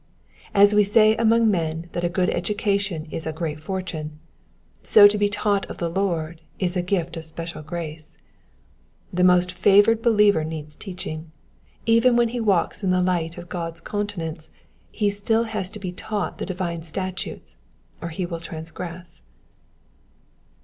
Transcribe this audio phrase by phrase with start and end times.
[0.55, 4.17] As we say among men that a good education is a great fortune,
[4.81, 8.17] so to be taught of the Lord is a gift of special grace.
[9.13, 11.31] The most favoured believer needs teaching;
[11.85, 14.49] even when he walks in the light of God's countenance
[14.91, 17.57] he has still to be taught the divine statutes
[18.01, 19.21] or he will transgress.